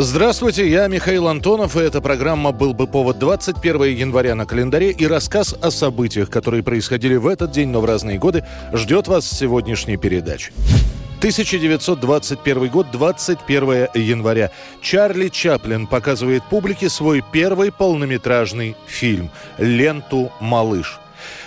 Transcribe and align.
Здравствуйте, 0.00 0.70
я 0.70 0.86
Михаил 0.86 1.26
Антонов, 1.26 1.76
и 1.76 1.80
эта 1.80 2.00
программа 2.00 2.52
«Был 2.52 2.72
бы 2.72 2.86
повод» 2.86 3.18
21 3.18 3.82
января 3.96 4.36
на 4.36 4.46
календаре 4.46 4.92
и 4.92 5.08
рассказ 5.08 5.56
о 5.60 5.72
событиях, 5.72 6.30
которые 6.30 6.62
происходили 6.62 7.16
в 7.16 7.26
этот 7.26 7.50
день, 7.50 7.70
но 7.70 7.80
в 7.80 7.84
разные 7.84 8.16
годы, 8.16 8.44
ждет 8.72 9.08
вас 9.08 9.24
в 9.24 9.36
сегодняшней 9.36 9.96
передаче. 9.96 10.52
1921 11.18 12.68
год, 12.68 12.86
21 12.92 13.88
января. 13.94 14.52
Чарли 14.80 15.30
Чаплин 15.30 15.88
показывает 15.88 16.44
публике 16.44 16.88
свой 16.88 17.24
первый 17.32 17.72
полнометражный 17.72 18.76
фильм 18.86 19.32
«Ленту 19.58 20.30
«Малыш». 20.38 21.00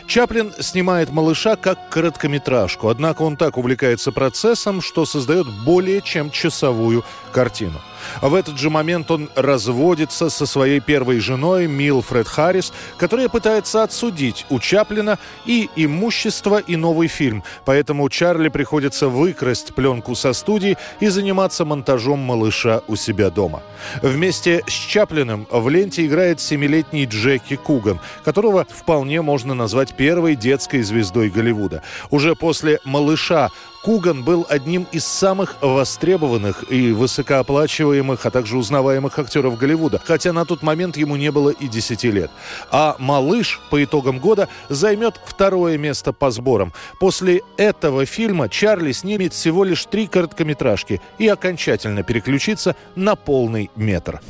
Чаплин 0.07 0.53
снимает 0.59 1.11
«Малыша» 1.11 1.55
как 1.55 1.89
короткометражку, 1.89 2.89
однако 2.89 3.21
он 3.21 3.37
так 3.37 3.57
увлекается 3.57 4.11
процессом, 4.11 4.81
что 4.81 5.05
создает 5.05 5.47
более 5.47 6.01
чем 6.01 6.31
часовую 6.31 7.03
картину. 7.31 7.79
В 8.21 8.33
этот 8.33 8.57
же 8.57 8.69
момент 8.69 9.11
он 9.11 9.29
разводится 9.35 10.29
со 10.29 10.45
своей 10.45 10.79
первой 10.79 11.19
женой 11.19 11.67
Милфред 11.67 12.27
Харрис, 12.27 12.73
которая 12.97 13.29
пытается 13.29 13.83
отсудить 13.83 14.45
у 14.49 14.59
Чаплина 14.59 15.19
и 15.45 15.69
имущество, 15.75 16.57
и 16.57 16.75
новый 16.75 17.07
фильм. 17.07 17.43
Поэтому 17.65 18.09
Чарли 18.09 18.49
приходится 18.49 19.07
выкрасть 19.07 19.73
пленку 19.73 20.15
со 20.15 20.33
студии 20.33 20.77
и 20.99 21.07
заниматься 21.07 21.65
монтажом 21.65 22.19
малыша 22.19 22.81
у 22.87 22.95
себя 22.95 23.29
дома. 23.29 23.61
Вместе 24.01 24.63
с 24.67 24.71
Чаплиным 24.71 25.47
в 25.49 25.69
ленте 25.69 26.05
играет 26.05 26.39
семилетний 26.39 27.05
Джеки 27.05 27.55
Куган, 27.55 27.99
которого 28.23 28.65
вполне 28.69 29.21
можно 29.21 29.53
назвать 29.53 29.90
первой 29.95 30.35
детской 30.35 30.81
звездой 30.81 31.29
Голливуда. 31.29 31.83
Уже 32.09 32.35
после 32.35 32.79
«Малыша» 32.83 33.49
Куган 33.83 34.23
был 34.23 34.45
одним 34.47 34.87
из 34.91 35.05
самых 35.05 35.55
востребованных 35.59 36.71
и 36.71 36.91
высокооплачиваемых, 36.91 38.25
а 38.25 38.29
также 38.29 38.57
узнаваемых 38.57 39.17
актеров 39.17 39.57
Голливуда, 39.57 39.99
хотя 40.03 40.33
на 40.33 40.45
тот 40.45 40.61
момент 40.61 40.97
ему 40.97 41.15
не 41.15 41.31
было 41.31 41.49
и 41.49 41.67
10 41.67 42.03
лет. 42.05 42.29
А 42.69 42.95
«Малыш» 42.99 43.59
по 43.71 43.83
итогам 43.83 44.19
года 44.19 44.49
займет 44.69 45.19
второе 45.25 45.79
место 45.79 46.13
по 46.13 46.29
сборам. 46.29 46.73
После 46.99 47.41
этого 47.57 48.05
фильма 48.05 48.49
Чарли 48.49 48.91
снимет 48.91 49.33
всего 49.33 49.63
лишь 49.63 49.85
три 49.85 50.05
короткометражки 50.05 51.01
и 51.17 51.27
окончательно 51.27 52.03
переключится 52.03 52.75
на 52.95 53.15
полный 53.15 53.71
метр. 53.75 54.21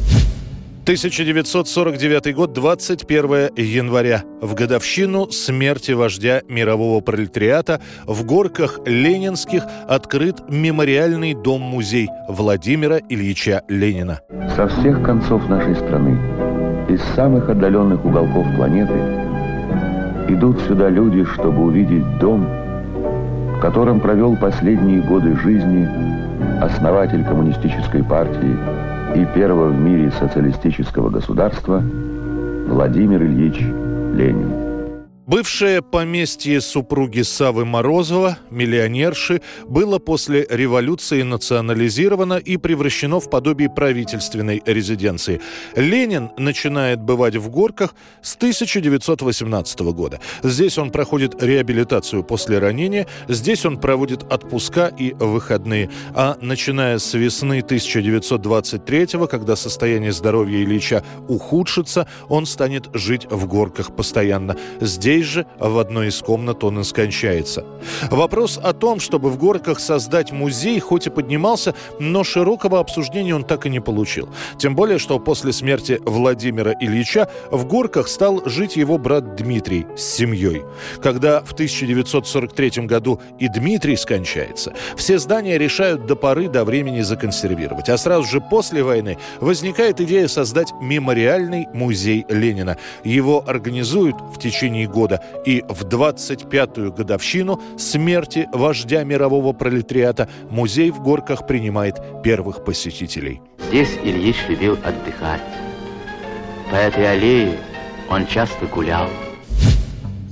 1949 0.83 2.33
год, 2.33 2.53
21 2.53 3.51
января. 3.55 4.23
В 4.41 4.55
годовщину 4.55 5.29
смерти 5.29 5.91
вождя 5.91 6.41
мирового 6.49 7.01
пролетариата 7.01 7.79
в 8.07 8.25
горках 8.25 8.79
Ленинских 8.87 9.61
открыт 9.87 10.37
мемориальный 10.49 11.35
дом-музей 11.35 12.09
Владимира 12.27 12.97
Ильича 12.97 13.61
Ленина. 13.67 14.21
Со 14.55 14.67
всех 14.67 15.03
концов 15.03 15.47
нашей 15.47 15.75
страны, 15.75 16.17
из 16.89 17.01
самых 17.15 17.47
отдаленных 17.47 18.03
уголков 18.03 18.47
планеты, 18.55 18.97
идут 20.29 20.59
сюда 20.61 20.89
люди, 20.89 21.23
чтобы 21.25 21.61
увидеть 21.61 22.17
дом, 22.17 22.47
в 23.55 23.59
котором 23.61 23.99
провел 23.99 24.35
последние 24.35 25.01
годы 25.01 25.37
жизни 25.41 25.87
основатель 26.59 27.23
коммунистической 27.23 28.03
партии 28.03 28.90
и 29.15 29.25
первого 29.25 29.69
в 29.69 29.79
мире 29.79 30.11
социалистического 30.11 31.09
государства 31.09 31.81
Владимир 32.67 33.23
Ильич 33.23 33.59
Ленин. 34.13 34.70
Бывшее 35.27 35.83
поместье 35.83 36.59
супруги 36.61 37.21
Савы 37.21 37.63
Морозова, 37.63 38.39
миллионерши, 38.49 39.43
было 39.67 39.99
после 39.99 40.47
революции 40.49 41.21
национализировано 41.21 42.33
и 42.33 42.57
превращено 42.57 43.19
в 43.19 43.29
подобие 43.29 43.69
правительственной 43.69 44.63
резиденции. 44.65 45.39
Ленин 45.75 46.31
начинает 46.37 47.01
бывать 47.01 47.35
в 47.35 47.49
Горках 47.51 47.93
с 48.23 48.35
1918 48.35 49.79
года. 49.93 50.19
Здесь 50.41 50.79
он 50.79 50.89
проходит 50.89 51.41
реабилитацию 51.41 52.23
после 52.23 52.57
ранения, 52.57 53.05
здесь 53.27 53.63
он 53.63 53.77
проводит 53.77 54.23
отпуска 54.23 54.87
и 54.87 55.13
выходные. 55.13 55.91
А 56.15 56.35
начиная 56.41 56.97
с 56.97 57.13
весны 57.13 57.59
1923 57.59 59.07
когда 59.29 59.55
состояние 59.55 60.13
здоровья 60.13 60.63
Ильича 60.63 61.03
ухудшится, 61.27 62.07
он 62.27 62.47
станет 62.47 62.89
жить 62.95 63.27
в 63.29 63.45
Горках 63.47 63.95
постоянно. 63.95 64.57
Здесь 64.79 65.20
же 65.23 65.45
в 65.59 65.77
одной 65.79 66.07
из 66.07 66.21
комнат 66.21 66.63
он 66.63 66.79
и 66.79 66.83
скончается. 66.83 67.65
Вопрос 68.09 68.59
о 68.61 68.73
том, 68.73 68.99
чтобы 68.99 69.29
в 69.29 69.37
Горках 69.37 69.79
создать 69.79 70.31
музей, 70.31 70.79
хоть 70.79 71.07
и 71.07 71.09
поднимался, 71.09 71.73
но 71.99 72.23
широкого 72.23 72.79
обсуждения 72.79 73.35
он 73.35 73.43
так 73.43 73.65
и 73.65 73.69
не 73.69 73.79
получил. 73.79 74.29
Тем 74.57 74.75
более, 74.75 74.99
что 74.99 75.19
после 75.19 75.51
смерти 75.51 75.99
Владимира 76.05 76.73
Ильича 76.79 77.29
в 77.51 77.65
Горках 77.65 78.07
стал 78.07 78.43
жить 78.45 78.75
его 78.75 78.97
брат 78.97 79.35
Дмитрий 79.35 79.85
с 79.95 80.01
семьей. 80.01 80.63
Когда 81.01 81.41
в 81.41 81.53
1943 81.53 82.85
году 82.85 83.19
и 83.39 83.47
Дмитрий 83.47 83.95
скончается, 83.95 84.73
все 84.95 85.19
здания 85.19 85.57
решают 85.57 86.05
до 86.05 86.15
поры 86.15 86.47
до 86.47 86.63
времени 86.63 87.01
законсервировать. 87.01 87.89
А 87.89 87.97
сразу 87.97 88.23
же 88.27 88.41
после 88.41 88.83
войны 88.83 89.17
возникает 89.39 89.99
идея 90.01 90.27
создать 90.27 90.71
мемориальный 90.81 91.67
музей 91.73 92.25
Ленина. 92.29 92.77
Его 93.03 93.43
организуют 93.45 94.15
в 94.33 94.39
течение 94.39 94.87
года 94.87 95.00
года. 95.01 95.19
И 95.45 95.63
в 95.67 95.83
25-ю 95.85 96.93
годовщину 96.93 97.59
смерти 97.77 98.47
вождя 98.53 99.03
мирового 99.03 99.51
пролетариата 99.51 100.29
музей 100.51 100.91
в 100.91 101.01
Горках 101.01 101.47
принимает 101.47 101.95
первых 102.23 102.63
посетителей. 102.63 103.41
Здесь 103.69 103.97
Ильич 104.03 104.37
любил 104.47 104.73
отдыхать. 104.83 105.41
По 106.69 106.75
этой 106.75 107.11
аллее 107.11 107.57
он 108.09 108.27
часто 108.27 108.67
гулял. 108.67 109.09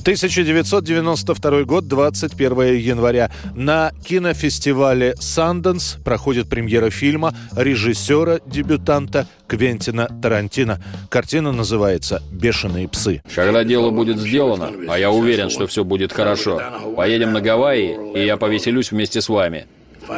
1992 0.09 1.63
год, 1.65 1.87
21 1.87 2.77
января. 2.77 3.29
На 3.55 3.91
кинофестивале 4.03 5.13
«Санденс» 5.19 5.97
проходит 6.03 6.49
премьера 6.49 6.89
фильма 6.89 7.35
режиссера-дебютанта 7.55 9.27
Квентина 9.45 10.07
Тарантино. 10.19 10.81
Картина 11.09 11.51
называется 11.51 12.23
«Бешеные 12.31 12.87
псы». 12.87 13.21
Когда 13.35 13.63
дело 13.63 13.91
будет 13.91 14.17
сделано, 14.17 14.71
а 14.87 14.97
я 14.97 15.11
уверен, 15.11 15.51
что 15.51 15.67
все 15.67 15.83
будет 15.83 16.11
хорошо, 16.11 16.59
поедем 16.97 17.31
на 17.31 17.39
Гавайи, 17.39 17.95
и 18.15 18.25
я 18.25 18.37
повеселюсь 18.37 18.91
вместе 18.91 19.21
с 19.21 19.29
вами. 19.29 19.67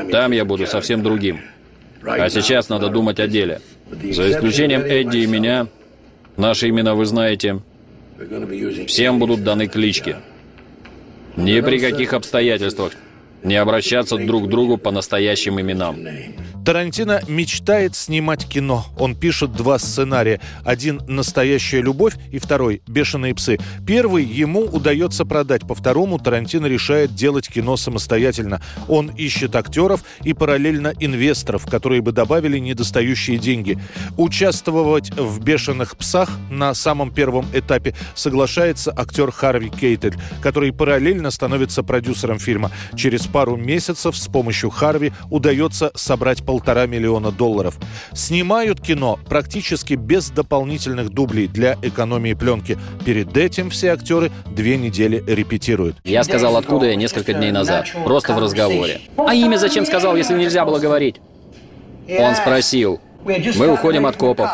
Там 0.10 0.32
я 0.32 0.46
буду 0.46 0.68
совсем 0.68 1.04
другим. 1.04 1.42
А 2.06 2.30
сейчас 2.30 2.70
надо 2.70 2.88
думать 2.88 3.20
о 3.20 3.28
деле. 3.28 3.60
За 3.90 4.32
исключением 4.32 4.84
Эдди 4.84 5.18
и 5.18 5.28
меня, 5.28 5.68
наши 6.38 6.70
имена 6.70 6.96
вы 6.96 7.06
знаете, 7.06 7.60
Всем 8.88 9.20
будут 9.20 9.44
даны 9.44 9.68
клички. 9.68 10.16
Ни 11.38 11.62
при 11.62 11.80
каких 11.80 12.14
обстоятельствах 12.14 12.94
не 13.44 13.56
обращаться 13.56 14.18
друг 14.18 14.46
к 14.46 14.50
другу 14.50 14.78
по 14.78 14.92
настоящим 14.92 15.60
именам. 15.60 15.98
Тарантино 16.64 17.22
мечтает 17.28 17.96
снимать 17.96 18.48
кино. 18.48 18.86
Он 19.00 19.16
пишет 19.16 19.54
два 19.54 19.80
сценария. 19.80 20.40
Один 20.64 21.02
«Настоящая 21.08 21.82
любовь» 21.82 22.14
и 22.32 22.38
второй 22.38 22.84
«Бешеные 22.88 23.34
псы». 23.34 23.58
Первый 23.86 24.24
ему 24.24 24.62
удается 24.62 25.26
продать, 25.26 25.68
по 25.68 25.74
второму 25.74 26.20
Тарантино 26.20 26.68
решает 26.68 27.16
делать 27.16 27.48
кино 27.48 27.78
самостоятельно. 27.78 28.62
Он 28.88 29.08
ищет 29.10 29.56
актеров 29.56 30.04
и 30.24 30.34
параллельно 30.34 30.94
инвесторов, 31.00 31.66
которые 31.66 32.02
бы 32.02 32.12
добавили 32.12 32.60
недостающие 32.60 33.40
деньги. 33.40 33.80
Участвовать 34.18 35.10
в 35.18 35.44
«Бешеных 35.44 35.98
псах» 35.98 36.30
на 36.52 36.76
самом 36.76 37.12
первом 37.12 37.48
этапе 37.54 37.96
соглашается 38.14 38.94
актер 38.96 39.32
Харви 39.32 39.70
Кейтель, 39.70 40.16
который 40.42 40.72
параллельно 40.72 41.32
становится 41.32 41.82
продюсером 41.82 42.38
фильма. 42.38 42.72
Через 42.96 43.26
пару 43.32 43.56
месяцев 43.56 44.16
с 44.16 44.28
помощью 44.28 44.70
Харви 44.70 45.14
удается 45.30 45.92
собрать 45.96 46.44
полтора 46.46 46.86
миллиона 46.86 47.32
долларов. 47.32 47.78
Снимают 48.14 48.82
кино 48.82 49.20
практически 49.28 49.94
без 49.94 50.30
дополнительных 50.30 51.10
дублей 51.10 51.48
для 51.48 51.78
экономии 51.82 52.34
пленки. 52.34 52.78
Перед 53.06 53.36
этим 53.36 53.70
все 53.70 53.94
актеры 53.94 54.32
две 54.48 54.78
недели 54.78 55.24
репетируют. 55.28 55.98
Я 56.04 56.24
сказал, 56.24 56.58
откуда 56.58 56.88
я 56.88 56.96
несколько 56.96 57.34
дней 57.34 57.52
назад. 57.52 57.88
Просто 58.06 58.34
в 58.34 58.40
разговоре. 58.40 59.02
А 59.18 59.34
имя 59.34 59.58
зачем 59.58 59.86
сказал, 59.86 60.16
если 60.16 60.38
нельзя 60.38 60.66
было 60.66 60.80
говорить? 60.80 61.22
Он 62.20 62.36
спросил. 62.36 63.00
Мы 63.24 63.72
уходим 63.72 64.06
от 64.06 64.16
копов. 64.18 64.50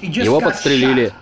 Его 0.00 0.40
подстрелили. 0.40 1.12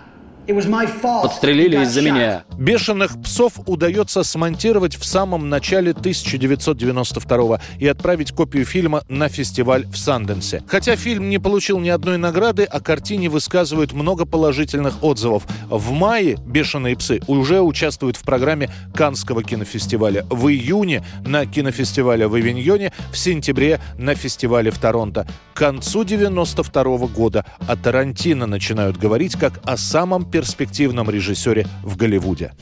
Подстрелили 1.21 1.83
из-за 1.83 2.01
меня. 2.01 2.43
«Бешеных 2.57 3.21
псов» 3.21 3.53
удается 3.67 4.23
смонтировать 4.23 4.95
в 4.95 5.05
самом 5.05 5.49
начале 5.49 5.91
1992 5.91 7.61
и 7.79 7.87
отправить 7.87 8.31
копию 8.31 8.65
фильма 8.65 9.03
на 9.07 9.29
фестиваль 9.29 9.85
в 9.85 9.97
Санденсе. 9.97 10.63
Хотя 10.67 10.95
фильм 10.95 11.29
не 11.29 11.37
получил 11.37 11.79
ни 11.79 11.89
одной 11.89 12.17
награды, 12.17 12.63
о 12.63 12.79
картине 12.79 13.29
высказывают 13.29 13.93
много 13.93 14.25
положительных 14.25 15.03
отзывов. 15.03 15.43
В 15.69 15.91
мае 15.91 16.37
«Бешеные 16.45 16.97
псы» 16.97 17.21
уже 17.27 17.61
участвуют 17.61 18.17
в 18.17 18.23
программе 18.23 18.69
Канского 18.95 19.43
кинофестиваля. 19.43 20.25
В 20.29 20.47
июне 20.47 21.03
на 21.25 21.45
кинофестивале 21.45 22.27
в 22.27 22.33
Авиньоне, 22.33 22.91
в 23.11 23.17
сентябре 23.17 23.79
на 23.97 24.15
фестивале 24.15 24.71
в 24.71 24.79
Торонто. 24.79 25.27
К 25.53 25.57
концу 25.57 26.03
92 26.03 26.83
года 27.07 27.45
о 27.67 27.75
Тарантино 27.75 28.47
начинают 28.47 28.97
говорить 28.97 29.37
как 29.37 29.59
о 29.63 29.77
самом 29.77 30.30
перспективном 30.31 31.09
режиссере 31.09 31.67
в 31.83 31.97
Голливуде. 31.97 32.53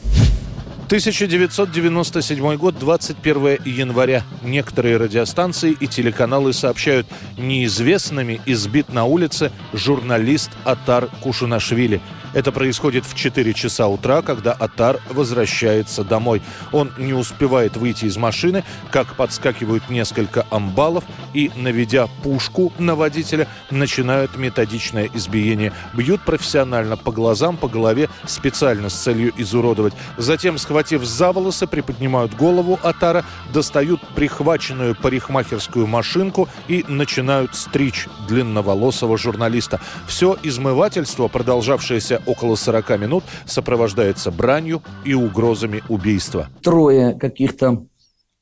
1997 0.88 2.56
год, 2.56 2.80
21 2.80 3.60
января. 3.64 4.24
Некоторые 4.44 4.98
радиостанции 4.98 5.78
и 5.80 5.86
телеканалы 5.86 6.52
сообщают, 6.52 7.06
неизвестными 7.38 8.42
избит 8.48 8.92
на 8.92 9.06
улице 9.06 9.52
журналист 9.72 10.50
Атар 10.66 11.08
Кушунашвили– 11.22 12.02
это 12.34 12.52
происходит 12.52 13.06
в 13.06 13.16
4 13.16 13.54
часа 13.54 13.88
утра, 13.88 14.22
когда 14.22 14.52
Атар 14.54 15.00
возвращается 15.10 16.04
домой. 16.04 16.42
Он 16.72 16.92
не 16.98 17.14
успевает 17.14 17.78
выйти 17.78 18.06
из 18.06 18.18
машины, 18.18 18.64
как 18.92 19.16
подскакивают 19.16 19.90
несколько 19.90 20.46
амбалов 20.50 21.04
и, 21.34 21.52
наведя 21.56 22.08
пушку 22.24 22.72
на 22.78 22.96
водителя, 22.96 23.48
начинают 23.72 24.38
методичное 24.38 25.10
избиение. 25.14 25.74
Бьют 25.94 26.22
профессионально 26.22 26.98
по 26.98 27.12
глазам, 27.12 27.58
по 27.58 27.68
голове, 27.68 28.10
специально 28.26 28.90
с 28.90 28.94
целью 28.94 29.34
изуродовать. 29.38 29.94
Затем, 30.18 30.58
схватив 30.58 31.04
за 31.04 31.32
волосы, 31.32 31.68
приподнимают 31.68 32.36
голову 32.36 32.80
Атара, 32.84 33.26
достают 33.54 34.02
прихваченную 34.16 34.96
парикмахерскую 34.96 35.88
машинку 35.88 36.48
и 36.68 36.86
начинают 36.88 37.56
стричь 37.56 38.08
длинноволосого 38.28 39.18
журналиста. 39.18 39.80
Все 40.08 40.38
измывательство, 40.44 41.28
продолжавшееся 41.28 42.19
около 42.26 42.56
40 42.56 43.00
минут 43.00 43.24
сопровождается 43.46 44.32
бранью 44.32 44.82
и 45.06 45.14
угрозами 45.14 45.84
убийства. 45.90 46.50
Трое 46.62 47.14
каких-то 47.14 47.84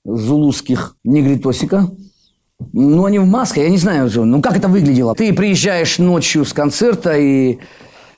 зулузских 0.06 0.95
негритосика. 1.03 1.89
Ну, 2.74 3.06
они 3.06 3.19
в 3.19 3.25
масках, 3.25 3.63
я 3.63 3.69
не 3.69 3.77
знаю, 3.77 4.09
ну 4.25 4.41
как 4.41 4.57
это 4.57 4.68
выглядело. 4.68 5.13
Ты 5.13 5.33
приезжаешь 5.33 6.00
ночью 6.00 6.44
с 6.44 6.53
концерта 6.53 7.15
и 7.15 7.59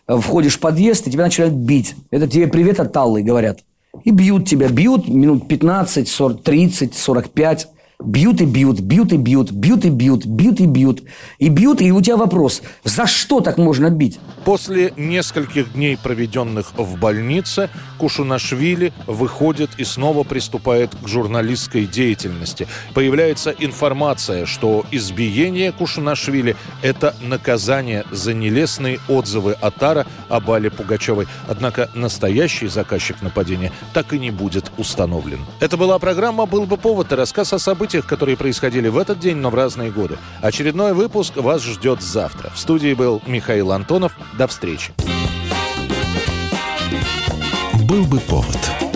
входишь 0.07 0.55
в 0.55 0.59
подъезд, 0.59 1.07
и 1.07 1.11
тебя 1.11 1.25
начинают 1.25 1.55
бить. 1.55 1.95
Это 2.09 2.27
тебе 2.27 2.47
привет 2.47 2.79
от 2.79 2.93
Таллы, 2.93 3.21
говорят. 3.21 3.59
И 4.03 4.11
бьют 4.11 4.47
тебя, 4.47 4.69
бьют 4.69 5.07
минут 5.07 5.47
15, 5.47 6.07
40, 6.07 6.43
30, 6.43 6.95
45. 6.95 7.67
Бьют 8.01 8.39
и 8.39 8.45
бьют, 8.45 8.79
бьют 8.79 9.11
и 9.11 9.17
бьют, 9.17 9.51
бьют 9.51 9.83
и 9.83 9.89
бьют, 9.89 10.25
бьют 10.25 10.61
и 10.61 10.65
бьют. 10.65 11.03
И 11.37 11.49
бьют, 11.49 11.81
и 11.81 11.91
у 11.91 11.99
тебя 11.99 12.15
вопрос, 12.15 12.61
за 12.85 13.05
что 13.07 13.41
так 13.41 13.57
можно 13.57 13.89
бить? 13.89 14.19
После 14.45 14.93
нескольких 14.95 15.73
дней, 15.73 15.97
проведенных 16.01 16.71
в 16.77 16.97
больнице, 16.97 17.69
Кушунашвили 17.97 18.93
выходит 19.05 19.71
и 19.77 19.83
снова 19.83 20.23
приступает 20.23 20.95
к 20.95 21.09
журналистской 21.09 21.85
деятельности. 21.85 22.69
Появляется 22.93 23.49
информация, 23.51 24.45
что 24.45 24.85
избиение 24.91 25.73
Кушунашвили– 25.73 26.55
это 26.81 27.13
наказание 27.21 28.05
за 28.11 28.33
нелестные 28.33 28.99
отзывы 29.09 29.57
Атара 29.59 30.07
об 30.29 30.49
Але 30.49 30.69
Пугачевой. 30.69 31.27
Однако 31.49 31.89
настоящий 31.93 32.69
заказчик 32.69 33.21
нападения 33.21 33.73
так 33.93 34.13
и 34.13 34.19
не 34.19 34.31
будет 34.31 34.71
установлен. 34.77 35.39
Это 35.59 35.75
была 35.75 35.99
программа 35.99 36.45
«Был 36.45 36.65
бы 36.65 36.77
повод» 36.77 37.11
и 37.11 37.15
рассказ 37.15 37.51
о 37.51 37.59
событиях 37.59 37.88
событиях, 37.89 38.05
которые 38.05 38.37
происходили 38.37 38.87
в 38.87 38.97
этот 38.99 39.19
день, 39.19 39.37
но 39.37 39.49
в 39.49 39.55
разные 39.55 39.89
годы. 39.89 40.17
Очередной 40.41 40.93
выпуск 40.93 41.37
вас 41.37 41.63
ждет 41.63 42.01
завтра. 42.01 42.51
В 42.53 42.59
студии 42.59 42.93
был 42.93 43.21
Михаил 43.25 43.71
Антонов. 43.71 44.15
До 44.37 44.45
встречи. 44.47 44.93
Был 47.87 48.05
бы 48.05 48.19
повод. 48.19 48.88